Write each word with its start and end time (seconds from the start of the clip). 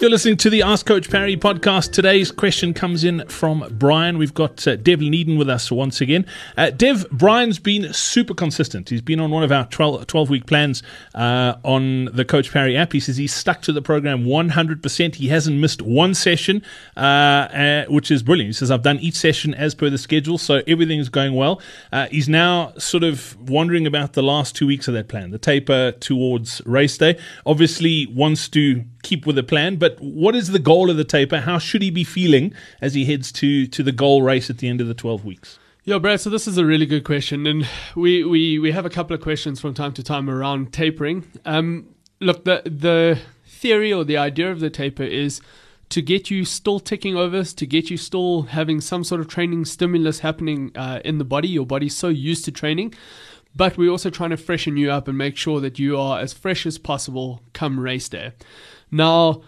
You're 0.00 0.10
listening 0.10 0.36
to 0.36 0.50
the 0.50 0.62
Ask 0.62 0.86
Coach 0.86 1.10
Parry 1.10 1.36
podcast. 1.36 1.90
Today's 1.90 2.30
question 2.30 2.72
comes 2.72 3.02
in 3.02 3.26
from 3.26 3.66
Brian. 3.72 4.16
We've 4.16 4.32
got 4.32 4.64
uh, 4.64 4.76
Devlin 4.76 5.12
Eydin 5.12 5.36
with 5.36 5.50
us 5.50 5.72
once 5.72 6.00
again. 6.00 6.24
Uh, 6.56 6.70
Dev, 6.70 7.04
Brian's 7.10 7.58
been 7.58 7.92
super 7.92 8.32
consistent. 8.32 8.90
He's 8.90 9.02
been 9.02 9.18
on 9.18 9.32
one 9.32 9.42
of 9.42 9.50
our 9.50 9.66
12, 9.66 10.06
12 10.06 10.30
week 10.30 10.46
plans 10.46 10.84
uh, 11.16 11.56
on 11.64 12.04
the 12.12 12.24
Coach 12.24 12.52
Parry 12.52 12.76
app. 12.76 12.92
He 12.92 13.00
says 13.00 13.16
he's 13.16 13.34
stuck 13.34 13.60
to 13.62 13.72
the 13.72 13.82
program 13.82 14.24
100%. 14.24 15.16
He 15.16 15.28
hasn't 15.28 15.58
missed 15.58 15.82
one 15.82 16.14
session, 16.14 16.62
uh, 16.96 17.00
uh, 17.00 17.84
which 17.86 18.12
is 18.12 18.22
brilliant. 18.22 18.50
He 18.50 18.52
says, 18.52 18.70
I've 18.70 18.82
done 18.82 19.00
each 19.00 19.16
session 19.16 19.52
as 19.52 19.74
per 19.74 19.90
the 19.90 19.98
schedule, 19.98 20.38
so 20.38 20.62
everything's 20.68 21.08
going 21.08 21.34
well. 21.34 21.60
Uh, 21.92 22.06
he's 22.06 22.28
now 22.28 22.72
sort 22.78 23.02
of 23.02 23.36
wondering 23.50 23.84
about 23.84 24.12
the 24.12 24.22
last 24.22 24.54
two 24.54 24.68
weeks 24.68 24.86
of 24.86 24.94
that 24.94 25.08
plan, 25.08 25.32
the 25.32 25.38
taper 25.38 25.90
towards 25.90 26.62
race 26.64 26.96
day. 26.96 27.18
Obviously, 27.44 28.06
wants 28.06 28.48
to 28.50 28.84
keep 29.02 29.26
with 29.26 29.36
the 29.36 29.42
plan, 29.42 29.76
but 29.76 30.00
what 30.00 30.34
is 30.34 30.48
the 30.48 30.58
goal 30.58 30.90
of 30.90 30.96
the 30.96 31.04
taper? 31.04 31.40
How 31.40 31.58
should 31.58 31.82
he 31.82 31.90
be 31.90 32.04
feeling 32.04 32.52
as 32.80 32.94
he 32.94 33.04
heads 33.04 33.32
to 33.32 33.66
to 33.66 33.82
the 33.82 33.92
goal 33.92 34.22
race 34.22 34.50
at 34.50 34.58
the 34.58 34.68
end 34.68 34.80
of 34.80 34.88
the 34.88 34.94
12 34.94 35.24
weeks? 35.24 35.58
Yeah, 35.84 35.98
Brad. 35.98 36.20
So 36.20 36.28
this 36.28 36.46
is 36.46 36.58
a 36.58 36.66
really 36.66 36.84
good 36.84 37.04
question, 37.04 37.46
and 37.46 37.66
we 37.96 38.22
we 38.22 38.58
we 38.58 38.72
have 38.72 38.84
a 38.84 38.90
couple 38.90 39.14
of 39.14 39.22
questions 39.22 39.58
from 39.60 39.72
time 39.72 39.92
to 39.94 40.02
time 40.02 40.28
around 40.28 40.72
tapering. 40.72 41.24
Um, 41.46 41.94
look, 42.20 42.44
the 42.44 42.62
the 42.66 43.18
theory 43.46 43.92
or 43.92 44.04
the 44.04 44.18
idea 44.18 44.50
of 44.50 44.60
the 44.60 44.70
taper 44.70 45.02
is 45.02 45.40
to 45.88 46.02
get 46.02 46.30
you 46.30 46.44
still 46.44 46.78
ticking 46.78 47.16
over, 47.16 47.42
to 47.42 47.66
get 47.66 47.90
you 47.90 47.96
still 47.96 48.42
having 48.42 48.80
some 48.80 49.02
sort 49.02 49.20
of 49.20 49.28
training 49.28 49.64
stimulus 49.64 50.18
happening 50.20 50.72
uh, 50.76 51.00
in 51.04 51.18
the 51.18 51.24
body. 51.24 51.48
Your 51.48 51.64
body's 51.64 51.96
so 51.96 52.08
used 52.08 52.44
to 52.44 52.52
training, 52.52 52.92
but 53.58 53.76
we're 53.76 53.90
also 53.90 54.08
trying 54.08 54.30
to 54.30 54.36
freshen 54.36 54.76
you 54.76 54.90
up 54.90 55.08
and 55.08 55.18
make 55.18 55.36
sure 55.36 55.60
that 55.60 55.78
you 55.78 55.98
are 55.98 56.20
as 56.20 56.32
fresh 56.32 56.64
as 56.64 56.78
possible 56.78 57.42
come 57.52 57.78
race 57.78 58.08
day. 58.08 58.32
Now 58.90 59.42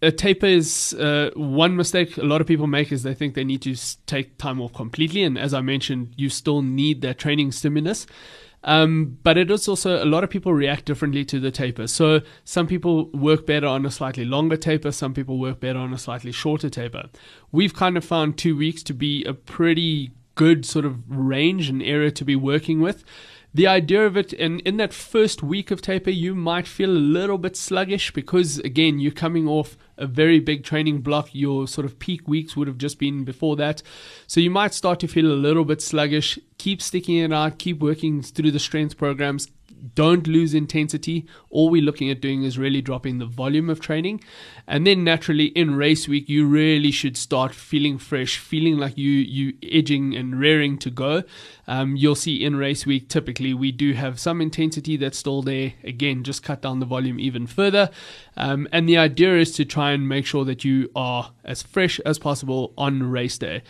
a 0.00 0.12
taper 0.12 0.46
is 0.46 0.94
uh, 0.94 1.30
one 1.34 1.76
mistake 1.76 2.16
a 2.16 2.22
lot 2.22 2.40
of 2.40 2.46
people 2.46 2.68
make 2.68 2.92
is 2.92 3.02
they 3.02 3.14
think 3.14 3.34
they 3.34 3.42
need 3.42 3.62
to 3.62 3.76
take 4.06 4.38
time 4.38 4.60
off 4.60 4.72
completely. 4.72 5.24
And 5.24 5.36
as 5.36 5.52
i 5.52 5.60
mentioned 5.60 6.14
you 6.16 6.30
still 6.30 6.62
need 6.62 7.02
that 7.02 7.18
training 7.18 7.52
stimulus. 7.52 8.06
Um, 8.64 9.18
but 9.22 9.36
it 9.36 9.50
is 9.50 9.68
also 9.68 10.02
a 10.02 10.06
lot 10.06 10.24
of 10.24 10.30
people 10.30 10.52
react 10.52 10.84
differently 10.84 11.24
to 11.26 11.40
the 11.40 11.50
taper. 11.50 11.88
So 11.88 12.20
some 12.44 12.66
people 12.68 13.10
work 13.10 13.44
better 13.44 13.66
on 13.66 13.84
a 13.86 13.90
slightly 13.90 14.24
longer 14.24 14.56
taper. 14.56 14.92
Some 14.92 15.14
people 15.14 15.38
work 15.38 15.58
better 15.60 15.78
on 15.78 15.92
a 15.92 15.98
slightly 15.98 16.32
shorter 16.32 16.70
taper. 16.70 17.08
We've 17.50 17.74
kind 17.74 17.96
of 17.96 18.04
found 18.04 18.36
two 18.38 18.56
weeks 18.56 18.84
to 18.84 18.94
be 18.94 19.24
a 19.24 19.34
pretty 19.34 20.12
good 20.34 20.64
sort 20.64 20.84
of 20.84 21.02
range 21.08 21.68
and 21.68 21.82
area 21.82 22.12
to 22.12 22.24
be 22.24 22.36
working 22.36 22.80
with 22.80 23.04
the 23.54 23.66
idea 23.66 24.04
of 24.06 24.16
it, 24.16 24.32
and 24.34 24.60
in 24.60 24.76
that 24.76 24.92
first 24.92 25.42
week 25.42 25.70
of 25.70 25.80
taper, 25.80 26.10
you 26.10 26.34
might 26.34 26.66
feel 26.66 26.90
a 26.90 26.92
little 26.92 27.38
bit 27.38 27.56
sluggish 27.56 28.12
because, 28.12 28.58
again, 28.58 29.00
you're 29.00 29.10
coming 29.10 29.48
off 29.48 29.76
a 29.96 30.06
very 30.06 30.38
big 30.38 30.64
training 30.64 31.00
block. 31.00 31.30
Your 31.32 31.66
sort 31.66 31.84
of 31.84 31.98
peak 31.98 32.28
weeks 32.28 32.56
would 32.56 32.68
have 32.68 32.78
just 32.78 32.98
been 32.98 33.24
before 33.24 33.56
that. 33.56 33.82
So 34.26 34.40
you 34.40 34.50
might 34.50 34.74
start 34.74 35.00
to 35.00 35.08
feel 35.08 35.26
a 35.26 35.34
little 35.34 35.64
bit 35.64 35.80
sluggish. 35.80 36.38
Keep 36.58 36.82
sticking 36.82 37.16
it 37.16 37.32
out, 37.32 37.58
keep 37.58 37.80
working 37.80 38.22
through 38.22 38.50
the 38.50 38.58
strength 38.58 38.96
programs, 38.96 39.48
don't 39.94 40.26
lose 40.26 40.54
intensity. 40.54 41.26
All 41.50 41.68
we're 41.70 41.82
looking 41.82 42.10
at 42.10 42.20
doing 42.20 42.42
is 42.42 42.58
really 42.58 42.82
dropping 42.82 43.18
the 43.18 43.26
volume 43.26 43.70
of 43.70 43.80
training. 43.80 44.22
And 44.66 44.86
then 44.86 45.04
naturally 45.04 45.46
in 45.46 45.74
race 45.74 46.08
week, 46.08 46.28
you 46.28 46.46
really 46.46 46.90
should 46.90 47.16
start 47.16 47.54
feeling 47.54 47.98
fresh, 47.98 48.38
feeling 48.38 48.76
like 48.76 48.96
you 48.96 49.10
you 49.10 49.54
edging 49.62 50.14
and 50.14 50.38
rearing 50.38 50.78
to 50.78 50.90
go. 50.90 51.22
Um, 51.66 51.96
you'll 51.96 52.14
see 52.14 52.44
in 52.44 52.56
race 52.56 52.86
week, 52.86 53.08
typically 53.08 53.54
we 53.54 53.72
do 53.72 53.92
have 53.92 54.18
some 54.18 54.40
intensity 54.40 54.96
that's 54.96 55.18
still 55.18 55.42
there. 55.42 55.74
Again, 55.84 56.24
just 56.24 56.42
cut 56.42 56.62
down 56.62 56.80
the 56.80 56.86
volume 56.86 57.20
even 57.20 57.46
further. 57.46 57.90
Um, 58.36 58.68
and 58.72 58.88
the 58.88 58.98
idea 58.98 59.36
is 59.38 59.52
to 59.52 59.64
try 59.64 59.92
and 59.92 60.08
make 60.08 60.26
sure 60.26 60.44
that 60.44 60.64
you 60.64 60.90
are 60.96 61.32
as 61.44 61.62
fresh 61.62 62.00
as 62.00 62.18
possible 62.18 62.72
on 62.76 63.02
race 63.02 63.38
day. 63.38 63.62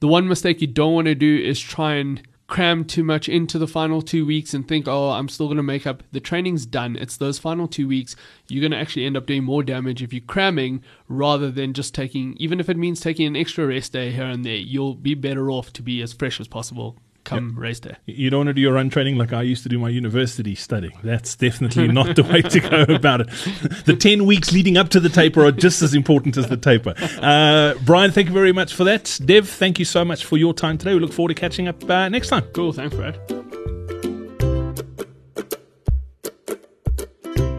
The 0.00 0.08
one 0.08 0.28
mistake 0.28 0.60
you 0.60 0.66
don't 0.66 0.92
want 0.92 1.06
to 1.06 1.14
do 1.14 1.36
is 1.36 1.58
try 1.58 1.94
and 1.94 2.22
cram 2.48 2.84
too 2.84 3.02
much 3.02 3.28
into 3.28 3.58
the 3.58 3.66
final 3.66 4.00
two 4.00 4.24
weeks 4.24 4.54
and 4.54 4.66
think, 4.66 4.86
oh, 4.86 5.10
I'm 5.10 5.28
still 5.28 5.46
going 5.46 5.56
to 5.56 5.62
make 5.62 5.86
up. 5.86 6.02
The 6.12 6.20
training's 6.20 6.66
done. 6.66 6.96
It's 6.96 7.16
those 7.16 7.38
final 7.38 7.66
two 7.66 7.88
weeks. 7.88 8.14
You're 8.48 8.60
going 8.60 8.72
to 8.72 8.78
actually 8.78 9.04
end 9.04 9.16
up 9.16 9.26
doing 9.26 9.44
more 9.44 9.62
damage 9.62 10.02
if 10.02 10.12
you're 10.12 10.22
cramming 10.22 10.82
rather 11.08 11.50
than 11.50 11.72
just 11.72 11.94
taking, 11.94 12.34
even 12.38 12.60
if 12.60 12.68
it 12.68 12.76
means 12.76 13.00
taking 13.00 13.26
an 13.26 13.36
extra 13.36 13.66
rest 13.66 13.92
day 13.92 14.12
here 14.12 14.26
and 14.26 14.44
there, 14.44 14.56
you'll 14.56 14.94
be 14.94 15.14
better 15.14 15.50
off 15.50 15.72
to 15.74 15.82
be 15.82 16.02
as 16.02 16.12
fresh 16.12 16.40
as 16.40 16.48
possible 16.48 16.96
come 17.26 17.50
yep. 17.50 17.58
race 17.58 17.80
day. 17.80 17.96
You 18.06 18.30
don't 18.30 18.38
want 18.38 18.48
to 18.48 18.54
do 18.54 18.60
your 18.60 18.72
run 18.72 18.88
training 18.88 19.18
like 19.18 19.32
I 19.32 19.42
used 19.42 19.62
to 19.64 19.68
do 19.68 19.78
my 19.78 19.88
university 19.88 20.54
studying. 20.54 20.94
That's 21.04 21.36
definitely 21.36 21.88
not 21.88 22.16
the 22.16 22.22
way 22.22 22.40
to 22.42 22.60
go 22.60 22.94
about 22.94 23.20
it. 23.22 23.28
The 23.84 23.94
10 23.94 24.26
weeks 24.26 24.52
leading 24.52 24.76
up 24.76 24.88
to 24.90 25.00
the 25.00 25.08
taper 25.08 25.44
are 25.44 25.52
just 25.52 25.82
as 25.82 25.94
important 25.94 26.36
as 26.36 26.48
the 26.48 26.56
taper. 26.56 26.94
Uh, 27.20 27.74
Brian, 27.84 28.10
thank 28.10 28.28
you 28.28 28.34
very 28.34 28.52
much 28.52 28.74
for 28.74 28.84
that. 28.84 29.18
Dev, 29.24 29.48
thank 29.48 29.78
you 29.78 29.84
so 29.84 30.04
much 30.04 30.24
for 30.24 30.36
your 30.36 30.54
time 30.54 30.78
today. 30.78 30.94
We 30.94 31.00
look 31.00 31.12
forward 31.12 31.34
to 31.34 31.40
catching 31.40 31.68
up 31.68 31.88
uh, 31.88 32.08
next 32.08 32.28
time. 32.28 32.42
Cool. 32.52 32.72
Thanks, 32.72 32.94
Brad. 32.94 33.45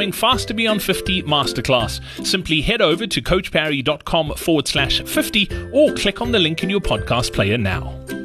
upcoming 0.00 0.12
Faster 0.12 0.54
Beyond 0.54 0.82
50 0.82 1.24
masterclass. 1.24 2.00
Simply 2.26 2.62
head 2.62 2.80
over 2.80 3.06
to 3.06 3.20
coachparry.com 3.20 4.34
forward 4.36 4.66
slash 4.66 5.02
50 5.02 5.70
or 5.72 5.92
click 5.92 6.22
on 6.22 6.32
the 6.32 6.38
link 6.38 6.62
in 6.62 6.70
your 6.70 6.80
podcast 6.80 7.34
player 7.34 7.58
now. 7.58 8.19